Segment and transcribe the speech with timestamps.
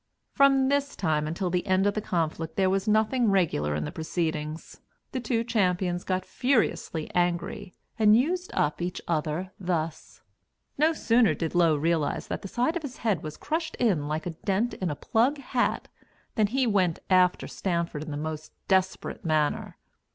[0.33, 3.91] From this time until the end of the conflict, there was nothing regular in the
[3.91, 4.81] proceedings.
[5.11, 10.23] The two champions got furiously angry, and used up each other thus:
[10.75, 14.25] No sooner did Low realize that the side of his head was crushed in like
[14.25, 15.87] a dent in a plug hat,
[16.33, 19.77] than he "went after" Stanford in the most desperate manner.